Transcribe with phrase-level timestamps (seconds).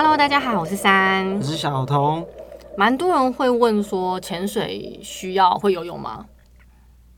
[0.00, 2.24] Hello，大家好，我是三，我是小彤。
[2.76, 6.24] 蛮多人会问说，潜水需要会游泳吗？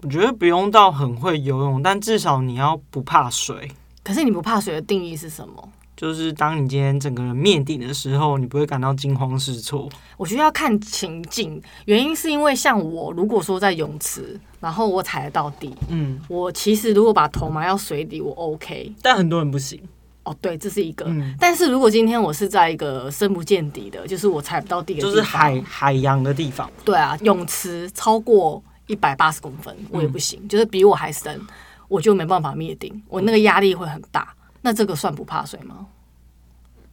[0.01, 3.71] 我觉得不用到很会游泳，但至少你要不怕水。
[4.03, 5.69] 可是你不怕水的定义是什么？
[5.95, 9.87] 就是当你今天整个人面顶的时候，你不会感到惊慌失措。
[10.17, 18.95] 我觉得要看情境，原因是因为像我，如果说在泳池，然后我踩得到底，嗯，我其实如果把头埋到水底，我 OK。
[19.03, 19.79] 但很多人不行。
[20.23, 21.07] 哦，对，这是一个。
[21.09, 26.71] 嗯，但是如果今天我是在一个深不见底的，就是我踩不到地方，就是海海洋的地方。
[26.85, 31.41] 对啊，泳池超过一百八十公分，我也不行，嗯，就是比我还深，
[31.89, 34.35] 我就没办法灭顶，我那个压力会很大。
[34.63, 35.87] 那这个算不怕水吗？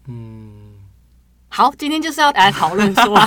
[0.07, 0.75] 嗯，
[1.49, 3.19] 好，今天就是要来讨论说，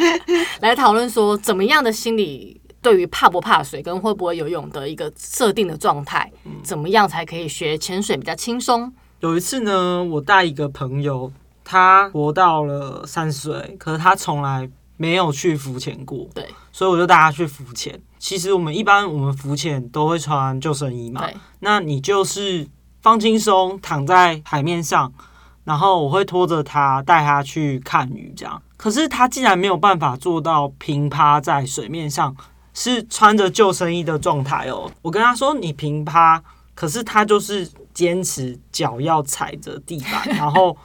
[0.60, 8.90] 来讨论说，怎么样的心理对于怕不怕水跟会不会游泳的一个设定的状态，怎么样才可以学潜水比较轻松？
[9.22, 11.32] 有一次呢，我带一个朋友，
[11.64, 18.00] 他活到了三十岁，可是他从来没有去浮潜过，对，所以我就带他去浮潜。
[18.18, 21.24] 其实我们一般我们浮潜都会穿救生衣嘛，
[21.60, 22.68] 那你就是。
[23.00, 25.12] 放轻松，躺在海面上，
[25.64, 28.62] 然后我会拖着他带他去看鱼，这样。
[28.76, 32.32] 可是他竟然没有办法做到平趴在水面上，
[32.72, 34.88] 是穿着救生衣的状态哦。
[35.02, 36.40] 我跟他说你平趴，
[36.76, 40.76] 可是他就是坚持脚要踩着地板，然后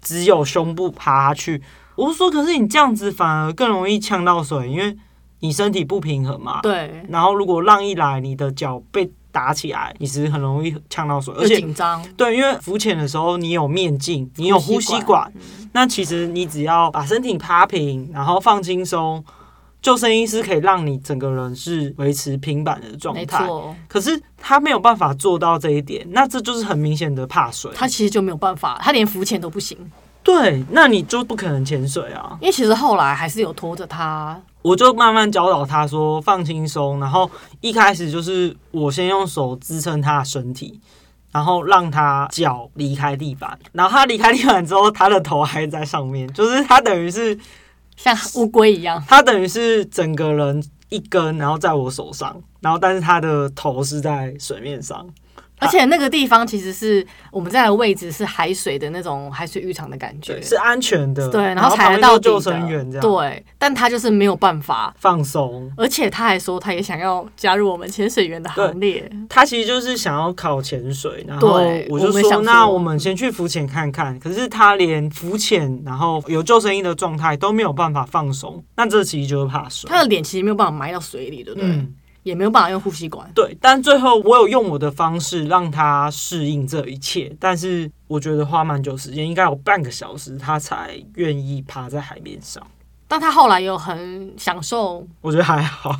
[0.00, 1.62] 只有胸部趴下去。
[1.96, 4.96] 我是说，可是你这样子反而更容易呛到水，因为
[5.40, 6.60] 你身体不平衡嘛。
[6.62, 7.04] 对。
[7.08, 9.10] 然后如果浪一来，你的脚被。
[9.34, 12.00] 打起来，你其实很容易呛到水，而且紧张。
[12.16, 19.24] 对，因为浮潜的时候你有面镜，你有呼吸管，吸管嗯、那其实你只要把身体趴平，然后放轻松，
[19.84, 23.46] 救生衣是可以让你整个人是维持平板的状态。
[23.86, 27.70] 可是他没有办法做到这一点，那这就是很明显的怕水。
[27.74, 29.76] 他其实就没有办法，他连浮潜都不行。
[30.22, 32.38] 对，那你就不可能潜水啊。
[32.40, 34.40] 因为其实后来还是有拖着他。
[34.62, 37.30] 我就慢慢教导他说放轻松，然后
[37.60, 40.80] 一开始就是我先用手支撑他的身体，
[41.30, 47.38] 然后让他脚离开地板，然后他离开地板之后，他的头还在上面，就是他等于是
[47.96, 55.06] 像乌龟一样，它等于是整个人一根，然后在我手上，然后但是它的头是在水面上。
[55.64, 61.28] 而且那个地方其实是我们在的位置是海水的那种海水浴场的感觉，是安全的。
[61.30, 63.00] 对，然后踩得到救生员这样。
[63.00, 69.10] 对，但他就是没有办法放松，而且他还说他也想要加入我们潜水员的行列。
[69.28, 74.18] 他其实就是想要考潜水，然后我就说那我们先去浮潜看看。
[74.20, 79.88] 可是他连浮潜然后有救生衣的状态都没有办法放松，那这其实就是怕水。
[79.88, 81.68] 他的脸其实没有办法埋到水里，对不对？
[81.68, 83.30] 嗯也没有办法用呼吸管。
[83.32, 92.66] 对，但最后我有用我的方式让他适应这一切，但是我觉得花蛮久时间，应该有半个小时，他才愿意趴在海面上。
[93.06, 95.94] 但他后来又很享受，我觉得还好。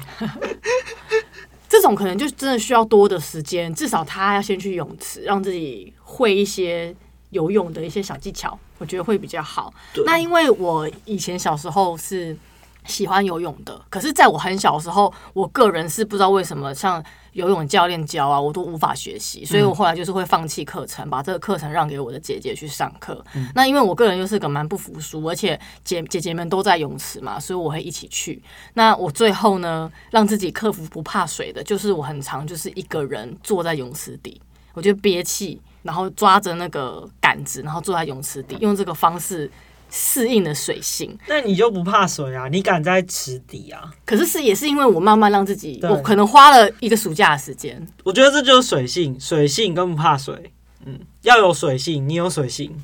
[1.69, 6.95] 这种可能就真的需要多的时间，至少他要先去泳池，让自己会一些
[7.31, 9.73] 游泳的一些小技巧，我觉得会比较好。
[10.07, 12.37] 那因为我以前小时候是。
[12.85, 17.03] 喜欢游泳的，可是在我很小的时候，我个人是不知道为什么，像
[17.33, 23.25] 游泳教练教啊，我都无法学习，所以我后来就是会放弃课程，把这个课程让给我的姐姐去上课。
[23.35, 28.43] 嗯、那因为我个人又是个蛮不服输，而且姐姐姐们都在泳池嘛，所以我会一起去。
[28.75, 34.41] 那我最后呢，让自己克服不怕水的，就是我很常就是一个人坐在泳池底，
[34.75, 39.51] 我就憋气，然后抓着那个杆子，然后坐在泳池底，用这个方式。
[39.97, 42.49] 适应的水性，那你就不怕水啊？
[42.49, 43.95] 你敢在池底啊？
[44.05, 47.81] 可是是也是因为我慢慢让自己，我可能花了一个暑假的时间。
[48.03, 50.51] 我觉得这就是水性，水性跟不怕水。
[50.85, 52.77] 嗯，要有水性，你有水性。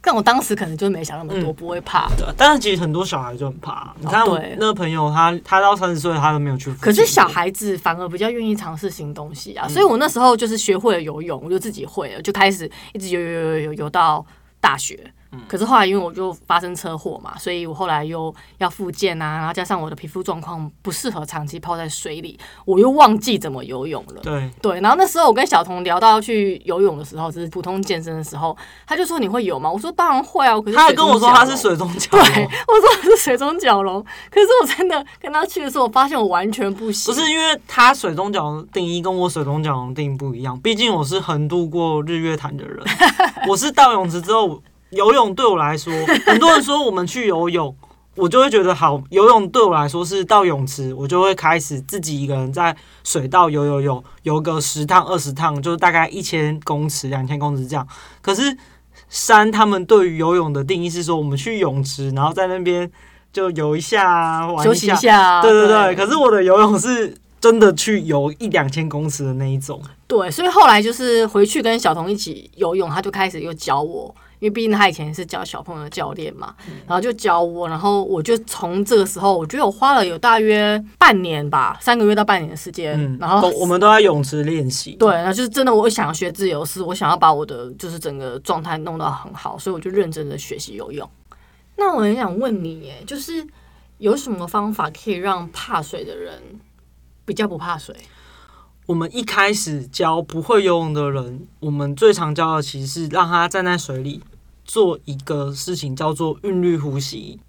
[0.00, 2.08] 但我当时可能就没想那么多，嗯、不会怕。
[2.16, 3.94] 对，但是其实很多小孩就很怕。
[4.00, 6.72] 你看我那个朋友他，他他到三十岁他都没有去。
[6.74, 14.24] 可是小孩子反而比较愿意尝试新东西啊，嗯、所以我那时候就是学会了游泳，我就自己会了，就开始一直游游游游游到
[14.60, 15.12] 大学。
[15.48, 24.20] 可是后来因为我就发生车祸嘛，所以我后来又要复健啊，然后加上我的皮肤状况不适合长期泡在水里，我又忘记怎么游泳了。
[24.22, 28.56] 对对，然后那时候我跟小童聊到要去游泳的时候，就是普通健身的时候，
[28.86, 29.70] 他就说你会游吗？
[29.70, 30.60] 我说当然会啊。
[30.60, 34.02] 可是他还跟我说他是水中蛟龙，对，我说我是水中蛟龙。
[34.30, 37.12] 可是我真的跟他去的时候，我发现我完全不行。
[37.12, 42.82] 不是因为他水中蛟龙定义跟我水中蛟龙定义不一样，毕竟我是横渡过日月潭的人，
[43.48, 44.62] 我是到泳池之后。
[44.90, 45.92] 游泳对我来说，
[46.26, 47.74] 很多人说我们去游泳，
[48.14, 49.02] 我就会觉得好。
[49.10, 52.74] 游泳对我来说是到泳池，我就会开始自己一个人在
[53.04, 57.86] 水道游游游，游个十趟二十趟，就是大概一千公尺、两千公尺这样。
[58.22, 58.56] 可是
[59.08, 62.90] 山他们对于游泳的定义是说，我们去泳池，然后在那边
[63.32, 65.42] 就游一下，玩一下，休息一下。
[65.42, 65.94] 对对对。
[65.94, 69.80] 对，可是我的游泳是真的去游一两千公尺的那一种。
[70.06, 74.14] 对，所以后来就是回去跟小童一起游泳，他就开始又教我。
[74.38, 76.54] 因为毕竟他以前是教小朋友的教练嘛，
[76.86, 84.92] 然后就教我，然后我就从这个时候，我觉得我花了有大约半年吧，三个月到半年的时间，嗯、然后我们都在泳池练习。
[84.96, 91.08] 对，然后就是真的，我想要学自由式，我想要把我的就是整个状态弄到很好，所以我就认真的学习游泳。
[91.76, 93.42] 那我很想问你，耶，就是
[93.96, 96.34] 有什么方法可以让怕水的人
[97.26, 97.94] 比较不怕水？
[98.86, 104.22] 我们一开始教不会游泳的人，我们最常教的其实是让他站在水里
[104.64, 107.40] 做一个事情，叫做韵律呼吸。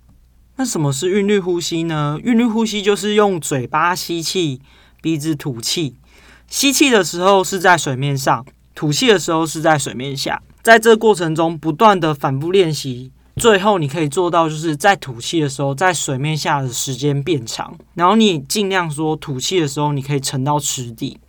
[0.56, 2.20] 那什么是韵律呼吸呢？
[2.24, 4.60] 韵律呼吸就是用嘴巴吸气，
[5.00, 5.96] 鼻子吐气。
[6.48, 10.42] 吸气的时候是在水面上，吐气的时候是在水面下。
[10.64, 21.20] 在这过程中不断的反复练习，最后你可以做到就是在吐气的时候在水面下的时间变长，然后你尽量说吐气的时候你可以沉到池底。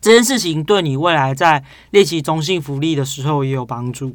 [0.00, 4.14] 这件事情对你未来在练习中性浮力的时候也有帮助。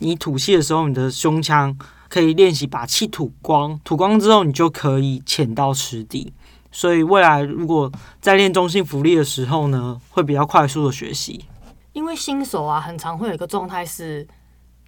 [0.00, 1.74] 你吐气的时候，你的胸腔
[2.10, 6.34] 可以练习把气吐光，吐光之后，你就可以潜到池底。
[6.70, 7.90] 所以未来如果
[8.20, 11.46] 在练中性浮力的时候呢，会比较快速的学习。
[11.94, 14.28] 因为新手啊，很常会有一个状态是。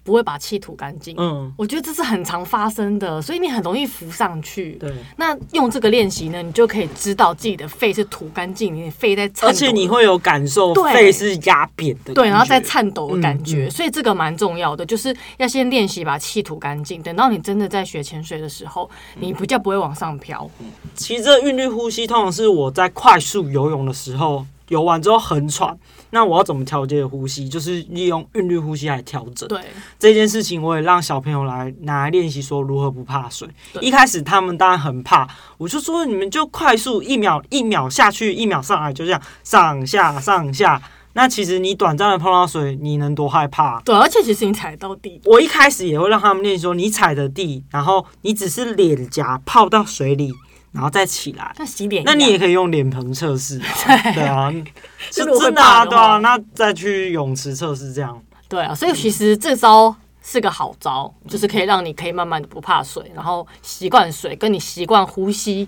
[0.03, 4.71] 不会把气吐干净，嗯，我觉得这是很常发生的，所以你很容易浮上去。
[4.73, 20.49] 对，那用这个练习呢，你就可以知道自己的肺是吐干净，你的肺在颤抖，而且你会有感受，肺是压扁的，对，然后在颤抖的感觉，嗯嗯，所以这个蛮重要的，就是要先练习把气吐干净，等到你真的在学潜水的时候，你比较不会往上飘。
[20.95, 24.45] 其实这韵律呼吸通常是我在快速游泳的时候。
[24.69, 25.77] 游完之后很喘，
[26.11, 27.49] 那我要怎么调节呼吸？
[27.49, 29.47] 就是利用韵律呼吸来调整。
[29.49, 29.61] 对
[29.99, 33.47] 这件事情，我也让小朋友来拿来练习，说如何不怕水。
[33.81, 35.27] 一开始他们当然很怕，
[35.57, 40.81] 我就说你们就快速一秒一秒下去，一秒上来，就这样上下上下。
[41.13, 43.81] 那其实你短暂的碰到水，你能多害怕？
[43.81, 45.19] 对，而且其实你踩到地。
[45.25, 50.31] 我一开始也会让他们练习说，你踩的地，然后你只是脸颊泡到水里。
[50.71, 53.65] 然后再起来，那洗脸，那你也可以用脸盆测试啊，
[54.13, 54.23] 对。
[54.23, 54.53] 啊，
[55.11, 65.67] 是真的啊，对啊，那再去泳池测试这样，对啊，所以其实这招是个好招，就是可以让你可以慢慢的不怕水，然后习惯水，跟你习惯呼吸。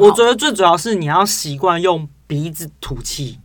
[0.00, 3.38] 我觉得最主要是你要习惯用鼻子吐气，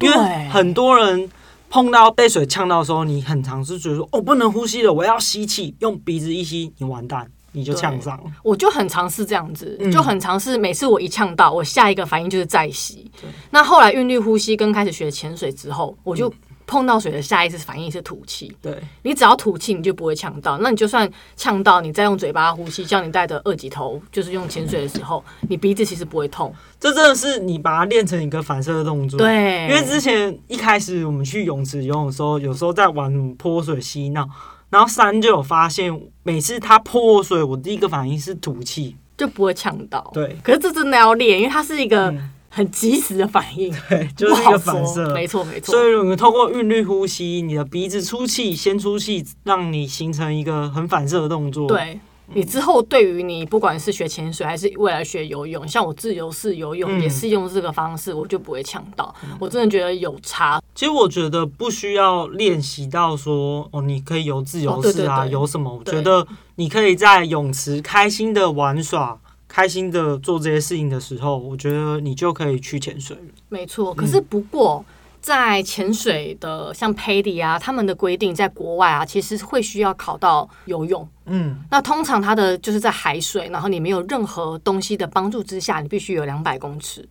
[0.00, 1.30] 因为很多人
[1.70, 7.30] 碰到被水呛到的时候，你很常是觉得说哦，不能呼吸了，我要吸气，用鼻子一吸，你完蛋。
[7.56, 10.58] 你就呛上，我就很尝试这样子，嗯、就很尝试。
[10.58, 13.10] 每次我一呛到，我下一个反应就是再吸。
[13.50, 16.30] 那后来韵律呼吸跟开始学潜水之后，我就
[16.66, 18.54] 碰到水的下一次反应是吐气。
[18.60, 20.58] 对，你只要吐气，你就不会呛到。
[20.58, 26.54] 那你就算呛到，你再用嘴巴呼吸，像你戴的二级头，就是用潜水的时候， 你鼻子其实不会痛。
[26.78, 29.18] 这真的是你把它练成一个反射的动作。
[29.18, 34.28] 对，因为之前一开始我们去泳池游泳的时候，有时候在玩泼水嬉闹。
[34.70, 40.10] 然后三就有发现，每次他破水，我第一个反应是吐气，就不会呛到。
[40.12, 42.12] 对，可是这真的要练，因为它是一个
[42.48, 43.72] 很及时的反应。
[44.16, 45.72] 就是一个反射，没错没错。
[45.72, 51.68] 所以我们透过韵律呼吸，你的鼻子出气，先出气，让你形成一个很反射的动作。
[51.68, 52.00] 对。
[52.34, 59.14] 你之后对于你不管是学潜水还是未来学游泳，像我自由式游泳也是用这个方式，我就不会呛到。
[59.38, 60.60] 我真的觉得有差。
[60.74, 65.72] 其实我觉得不需要练习到说哦，你可以游自由式啊，游什么？
[65.72, 73.22] 我觉得你可以在泳池开心的玩耍，开心的做这些事情的时候，我觉得你就可以去潜水了。
[73.48, 74.84] 没错，可是不过。
[75.26, 81.08] 在潜水的像 PADI 啊，他们的规定在国外啊，其实会需要考到游泳。
[81.24, 87.04] 嗯，那通常它的就是在海水，然后你没有任何东西的帮助之下，你必须有两百公尺，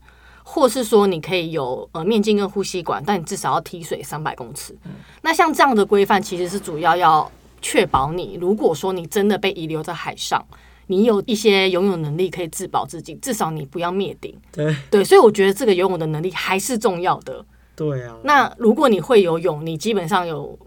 [0.44, 4.74] 或是说你可以有呃面镜跟呼吸管，但你至少要踢水三百公尺。
[4.86, 4.92] 嗯，
[5.22, 7.30] 那像这样的规范，其实是主要要
[7.62, 10.42] 确保你，如果说你真的被遗留在海上，
[10.88, 14.34] 你有一些游泳能力可以自保自己，至少你不要灭顶。
[14.54, 17.46] 对对，所以我觉得这个游泳的能力还是重要的。
[17.76, 20.58] 对啊，那如果你会游泳，你基本上有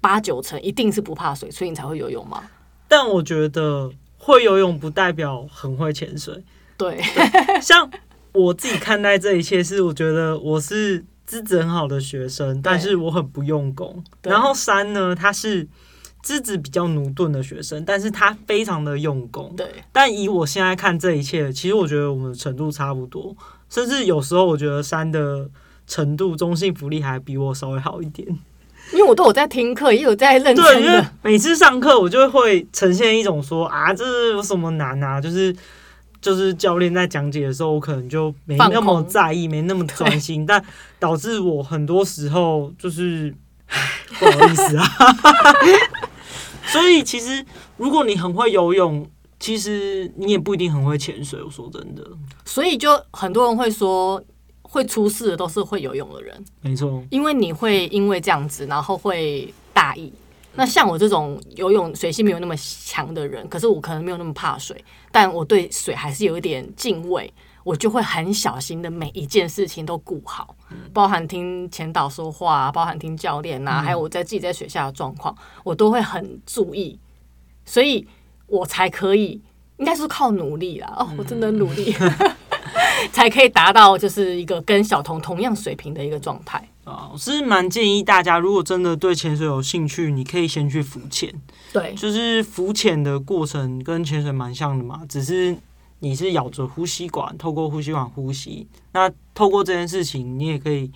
[0.00, 2.42] 八九成一定是不怕水，所以你才会游泳吗？
[2.86, 6.44] 但我觉得会游泳不代表很会潜水。
[6.76, 7.90] 对，对， 像
[8.32, 14.04] 我自己看待这一切是，我觉得我是资质很好的学生，但是我很不用功。
[14.22, 15.66] 然后山呢，他是
[16.22, 19.54] 资质比较驽钝的学生，但是他非常的用功。
[19.56, 23.34] 对，但以我现在看这一切，其实我觉得我们程度差不多，
[23.70, 25.48] 甚至有时候我觉得山的。
[25.88, 28.28] 程度中性福利还比我稍微好一点，
[28.92, 30.74] 因为我都有在听课，也有在认真的。
[30.74, 35.18] 对，因为每次上课我就会呈现一种说啊，这是有什么难啊？
[35.18, 35.54] 就是
[36.20, 40.62] 就是教练在讲解的时候，我可能就没那么在意，没那么专心， 但
[40.98, 43.34] 导致我很多时候就是，
[44.18, 44.86] 不好意思啊。
[46.68, 47.42] 所以其实
[47.78, 49.08] 如果你很会游泳，
[49.40, 51.42] 其实你也不一定很会潜水。
[51.42, 52.02] 我说真的，
[52.44, 54.22] 所以就很多人会说。
[54.70, 60.12] 会出事的都是会游泳的人，没错，因为你会因为这样子，然后会大意。
[60.54, 67.32] 那像我这种游泳水性没有那么强的人，可是我可能没有那么怕水，但我对水还是有一点敬畏，
[67.62, 70.56] 我就会很小心的每一件事情都顾好，
[70.92, 75.32] 包含听前导说话，包含听教练呐、啊，还有我在自己在水下的状况，
[75.62, 76.98] 我都会很注意，
[77.64, 78.04] 所以
[78.48, 79.40] 我才可以，
[79.76, 80.92] 应该是靠努力啦。
[80.98, 81.94] 哦，我真的努力。
[83.12, 87.10] 才可以达到就是一个跟小童同样水平的一个状态啊！
[87.12, 91.32] 我是蛮建议大家，如果真的对潜水有兴趣，你可以先去浮潜。
[91.72, 95.56] 对，就是浮潜的过程跟潜水蛮像的嘛，只是
[96.00, 98.66] 你是咬着呼吸管，透过呼吸管呼吸。
[98.92, 100.90] 那透过这件事情，你也可以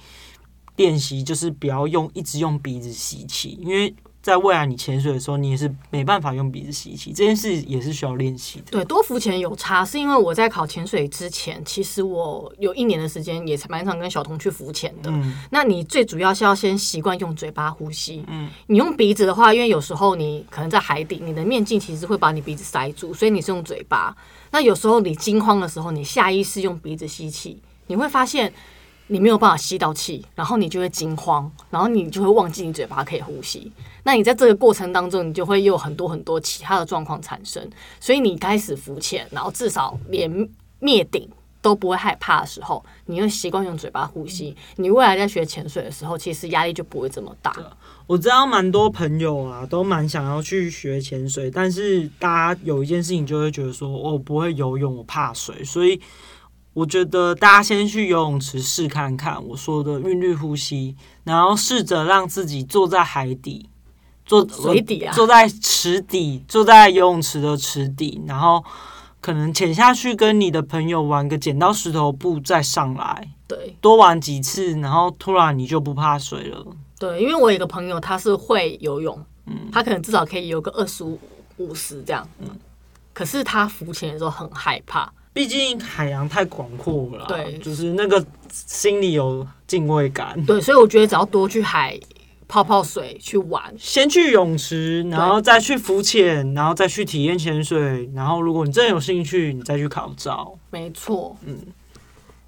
[0.77, 3.95] 练习，就是不要用一直用鼻子吸气，因为。
[4.23, 8.67] 在未来你潜水的时候，你也是没办法用鼻子吸气，这件事也是需要练习的。
[8.71, 15.11] 对，多浮潜有差，是因为我在考潜水之前，其实我有一年的时间也蛮常跟小童去浮潜的。
[15.11, 18.25] 嗯，那你最主要是要先习惯用嘴巴呼吸。
[18.29, 24.17] 嗯，你用鼻子的话，因为有时候你可能在海底，你的面镜其实会把你鼻子塞住，所以你是用嘴巴。
[24.53, 28.53] 那有时候你惊慌的时候，你下意识用鼻子吸气，你会发现。
[29.13, 33.71] 你没有办法吸到气，然后你就会惊慌，然后你就会忘记你嘴巴可以呼吸。
[34.05, 37.63] 那你在这个过程当中，你就会有很多很多其他的状况产生。
[38.01, 41.29] 所以你开始浮潜，然后至少连灭顶
[41.61, 44.57] 都不会害怕的时候，你会习惯用嘴巴呼吸。
[44.77, 47.55] 你未来在学潜水的时候，其实压力就不会这么大。
[48.07, 56.01] 我知道蛮多朋友啊，都蛮想要去学潜水，但是大家有一件事情就会觉得说，我不会游泳，我怕水，所以。
[56.75, 63.69] 我觉得大家先去游泳池试看看我说的韵律呼吸，然后试着让自己坐在海底，
[64.25, 68.65] 坐水底啊，坐在池底，坐在游泳池的池底，然后
[69.21, 76.67] 可能潜下去跟你的朋友玩个剪刀石头布，再上来，对，多玩几次，然后突然你就不怕水了。
[76.99, 81.19] 对，因为我有一个朋友他是会游泳，嗯，他可能至少可以游个二十五、
[81.59, 82.49] 五十这样，嗯，
[83.13, 85.13] 可是他浮潜的时候很害怕。
[85.33, 90.39] 毕竟海洋太广阔了，对，就是那个心里有敬畏感。
[90.45, 91.99] 对，所以我觉得只要多去海
[92.47, 100.55] 泡泡水去玩，先去泳池，然后再去浮潜，然后再去体验潜水，然后如果你真的有兴趣，你再去考照。
[100.69, 101.59] 没错，嗯，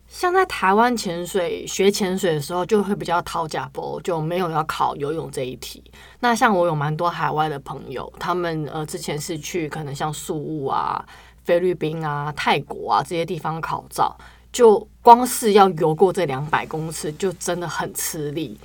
[0.06, 5.82] 像在台湾潜水学潜水的时候，就会比较讨假波，就没有要考游泳这一题。
[6.20, 11.02] 那像我有蛮多海外的朋友，他们呃之前是去可能像宿雾啊。
[11.44, 14.16] 菲律宾啊、泰国啊这些地方考照，
[14.52, 18.58] 就光是要游过这两百公尺，就真的很吃力。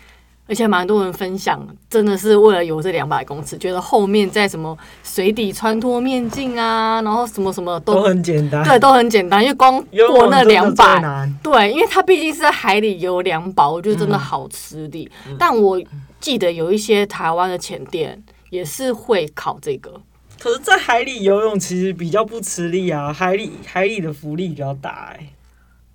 [0.47, 15.07] 而且蛮多人分享，真的是为了游这两百公尺，觉得后面在什么水底穿脱面镜啊，然后什么什么都，都很简单，对，都很简单，因为光过那两百，对，因为它毕竟是在海里游两百，我觉得真的好吃力。
[15.27, 15.79] 嗯、但我
[16.19, 18.19] 记得有一些台湾的潜店
[18.49, 20.01] 也是会考这个。
[20.39, 25.29] 可是，在海里游泳其实比较不吃力啊，海里海里的浮力比较大哎、欸。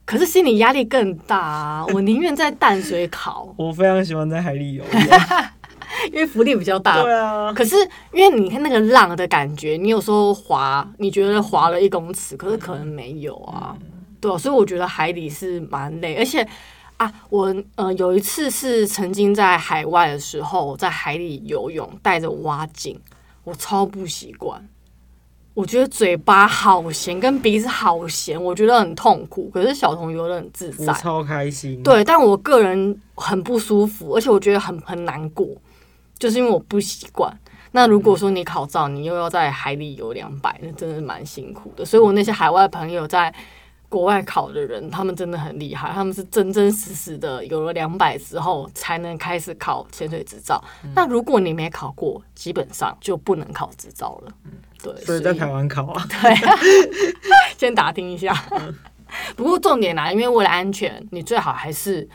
[0.04, 1.86] 可是心理压力更大啊！
[1.94, 3.54] 我宁愿在淡水考。
[3.56, 5.02] 我非常喜欢在海里游泳，
[6.12, 7.02] 因为浮力比较大。
[7.02, 7.50] 对啊。
[7.54, 7.74] 可是
[8.12, 13.74] 因为你看那个浪的感觉，你有时候滑，你觉得滑了一公尺，可是可能没有啊。
[13.80, 13.86] 嗯、
[14.20, 16.46] 对啊，所以我觉得海里是蛮累，而且
[16.98, 23.00] 啊，我呃有一次是曾经在海外的时候，在海里游泳，带着蛙镜。
[23.44, 24.66] 我超不习惯，
[25.54, 29.50] 我觉得嘴巴好咸，跟鼻子好咸，我觉得很痛苦。
[29.52, 31.82] 可是小童游的很自在，我超开心。
[31.82, 35.46] 对，但我个人很不舒服，而且我觉得很很难过，
[36.18, 37.38] 就是因为我不习惯。
[37.72, 41.84] 那如果说你考照，你又要在海里游两百，那真的蛮辛苦的。
[41.84, 43.34] 所以我那些海外朋友在。
[43.94, 50.60] 国外考的人，他们真的很厉害，他们是真真实实的有了两百之后才能开始考潜水执照。
[50.82, 54.32] 嗯、那如果你没考过，基本上就不能考执照了。
[54.46, 54.50] 嗯，
[54.82, 56.04] 对，所以在台湾考啊。
[56.10, 56.34] 对，
[57.56, 58.34] 先打听一下。
[58.50, 58.74] 嗯、
[59.36, 62.08] 不过重点来，因为为了安全，你最好还是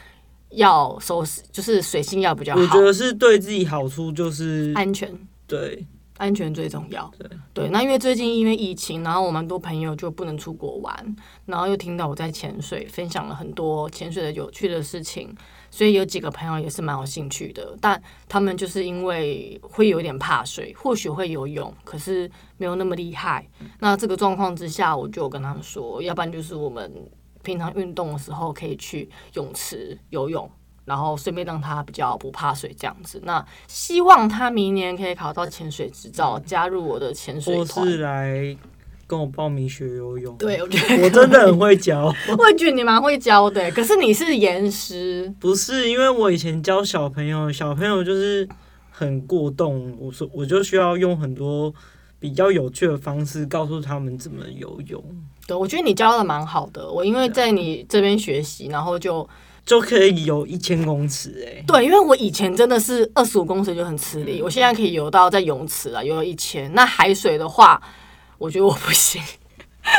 [0.50, 2.59] 要收拾，就是水性要比较好。
[2.59, 5.09] 我觉得是对自己好处，就是安全。
[5.48, 5.88] 对。
[6.19, 7.09] 安全最重要。
[7.17, 15.33] 对，对，那因为最近因为疫情，然后我蛮多朋友就不能出国玩，然后又听到我在潜水，分享了很多潜水的有趣的事情，
[15.71, 23.49] 所以有几个朋友也是蛮有兴趣的，但他们就是因为会有点怕水，或许会游泳，可是没有那么厉害。
[23.79, 27.09] 那这个状况之下，我就跟他们说，要不然就是我们
[27.43, 30.51] 平常运动的时候可以去泳池游泳。
[30.89, 33.22] 然后顺便让他比较不怕水这样子。
[33.24, 37.67] 那希望他明年可以考到潜水执照，加入我的潜水团。
[37.67, 38.58] 或是来
[39.05, 40.36] 跟我报名学游泳。
[40.38, 42.12] 对，我觉得我真的很会教。
[42.36, 45.31] 我也觉得你蛮会教的，可是你是严师。
[45.39, 48.50] 不是，因为我以前教小朋友，小朋友就是
[48.89, 51.72] 很过动，我说我就需要用很多
[52.19, 55.03] 比较有趣的方式告诉他们怎么游泳。
[55.46, 56.91] 对，我觉得你教的蛮好的。
[56.91, 59.29] 我因为在你这边学习，然后就。
[59.69, 66.73] 就可以游一千公尺哎、对，因为我以前真的是二十五公尺就很吃力，我现在可以游到在泳池啊，游了一千。
[66.73, 67.79] 那海水的话，
[68.39, 69.21] 我觉得我不行。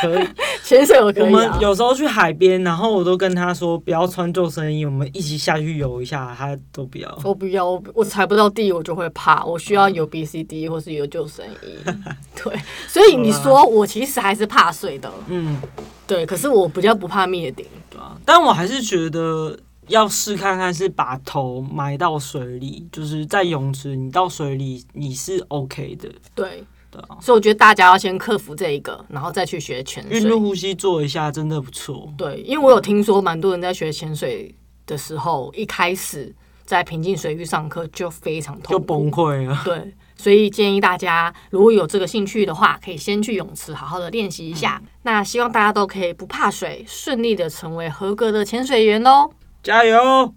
[0.01, 0.29] 可以
[0.65, 1.27] 潜水我可以、啊。
[1.27, 7.19] 我们有时候去海边，然后我都跟他说不要穿救生衣，我们一起下去游一下，他都不要。
[7.25, 9.45] 我不要，我我踩不到地，我就会怕。
[9.45, 11.77] 我需要有 B C D 或是有救生衣。
[12.43, 15.11] 对，所以你说我其实还是怕水的。
[15.29, 15.61] 嗯，
[16.07, 17.67] 对，可是我比较不怕灭顶。
[17.91, 26.09] 对啊但我还是觉得要试看看，是把头埋到水里，就是在泳池，你到水里你是 OK 的。
[26.35, 30.19] 对对啊，所以我觉得大家要先克服这一个，然后再去学潜水。
[30.19, 32.13] 运动呼吸做一下，真的不错。
[32.19, 34.55] 对，因为我有听说，蛮多人在学潜水
[34.87, 39.61] 的时候，一开始在平静水域上课就非常痛苦，就崩溃了。
[39.65, 39.95] 对。
[40.17, 44.83] 所以建议大家，如果有这个兴趣的话，可以先去泳池好好的练习一下。
[45.05, 49.31] 那希望大家都可以不怕水，顺利的成为合格的潜水员哦！
[49.63, 50.35] 加油！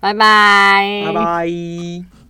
[0.00, 1.02] 拜拜！
[1.06, 2.21] 拜拜！